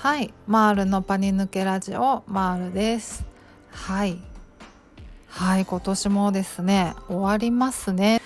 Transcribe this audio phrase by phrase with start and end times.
[0.00, 0.32] はい。
[0.46, 3.24] マールのパニ抜けラジオマールです。
[3.72, 4.20] はい。
[5.26, 8.22] はい今年もですね終わりますね。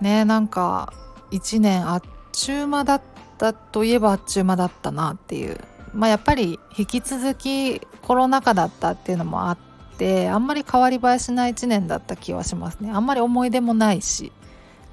[0.00, 0.94] ねなんか
[1.30, 2.02] 1年あっ
[2.32, 3.02] ちゅう間だっ
[3.36, 5.58] たといえばあっちゅう間だったなっていう。
[5.92, 9.58] まあやっぱり引き続きコロナ禍だったっていうのもあっ
[9.98, 12.90] てあんまり変わり映えしない1年だった気はしますね。
[12.90, 14.32] あんまり思い出もないし。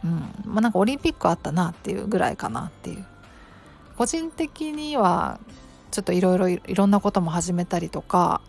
[0.04, 0.20] うん。
[0.44, 3.06] まあなんかオリンピックあったなっていうぐらいかなっていう。
[3.98, 5.40] 個人的には
[5.92, 8.42] ちょっといろいろいろんなことも始めたりとか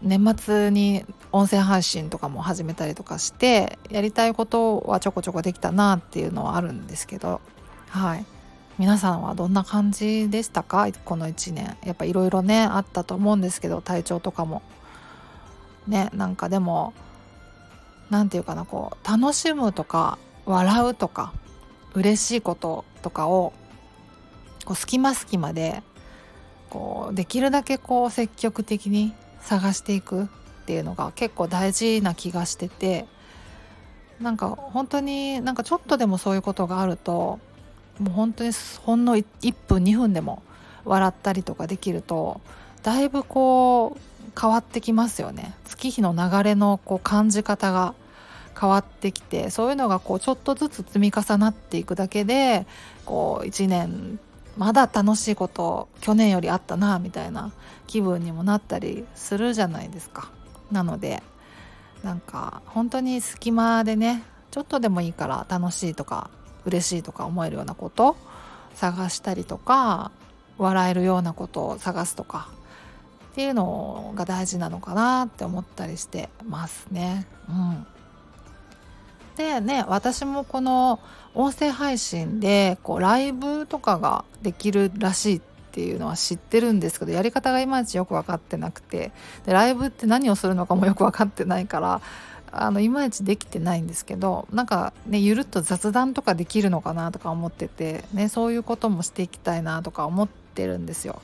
[0.00, 7.40] 年末に音声配信とかも始めたりとかしてやりたいことはちょこちょこできたなっていうのはあるんですけど
[7.88, 8.24] はい。
[8.78, 10.86] 皆さんはどんな感じでしたか？
[11.04, 11.76] この1年。
[11.84, 14.62] やっぱいろいろねあったと思うんですけど体調とかも。
[15.88, 16.94] ねなんかでも
[18.08, 21.32] 何て言うかなこう楽しむとか笑うとか
[21.94, 23.52] 嬉しいこととかを
[24.64, 25.82] こう隙間隙間で
[26.70, 30.26] こうできるだけこう積極的に探していくっ
[30.66, 33.06] ていうのが結構大事な気がしてて
[34.20, 37.38] なんか本当になんかちょっとでもそういうことがあると
[37.98, 38.52] もう本当に
[38.82, 40.42] ほんの1分2分でも
[40.84, 42.40] 笑ったりとかできると
[42.82, 45.54] だいぶこう変わってきますよね。
[45.64, 47.94] 月日の流れのこう感じ方が
[48.58, 52.66] 変わってきてそういうのがこうちょっとずつ積み重なっていくだけで
[53.04, 54.18] こう1年
[54.58, 57.52] まだ楽しいこと去年よりあったなみたいな
[57.86, 60.30] 気分にもなったりするじゃないですか。
[60.72, 61.22] なので
[62.02, 66.28] なんか本当に隙間でねちょっとでもいいから楽しいとか
[66.64, 68.16] 嬉しいとか思えるようなこと
[68.74, 70.10] 探したりとか
[70.58, 72.48] 笑えるようなことを探すとか
[73.32, 77.26] っていうのが大事なのかなって思ったりしてますね。
[77.48, 77.86] うん、
[79.38, 80.98] でね私もこの
[81.32, 89.12] 音声配信でこうライブとかができるらしいっていうのは知ってるんですけどやり方がいまいちよく分かってなくて
[89.46, 92.00] でライブって何をするのかもよく分かってないから
[92.50, 101.22] あのいまいちできてないんですけどなんかねゆるっと雑談とかできるのかなとか思ってて、ね、そういうこともしていきたいなとか思ってるんですよ。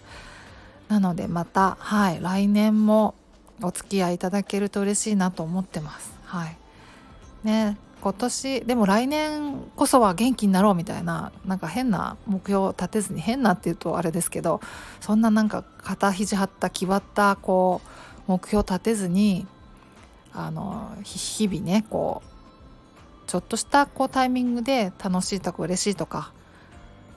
[0.89, 3.15] なのでまたはい来年も
[3.63, 6.13] お付き合いいただけると嬉しいなと思ってます。
[6.27, 6.57] はい
[7.43, 14.61] ね今年でも来年こそは元気になろうみたいななんか変な目標を立てずに変なっていうとあれですけど
[15.01, 17.81] そんななんか肩肘張った決まったこ
[18.29, 19.47] う目標を立てずに
[20.35, 26.31] あの日々ねこうちょっとしたこうタイミングで楽しいとか嬉しいとか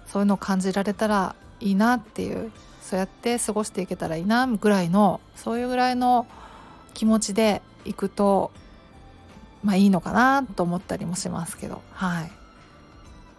[0.05, 2.49] そういうのを感じられたらいいなっていう
[2.81, 6.27] そうやって過ごしていけたらいいなぐらいのそういうぐらいの
[6.93, 8.53] 気持ちでいくと
[9.63, 11.81] まあいいのかなと思ったりもしますけど。
[11.91, 12.31] はい。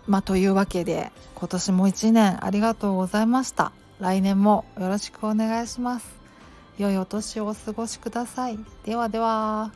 [0.07, 3.73] まあというわけで今年も1年ありがとうございました。
[4.01, 6.07] 来年もよろしくお願いします。
[6.79, 8.59] 良いお年をお過ごしください。
[8.85, 9.73] ではでは。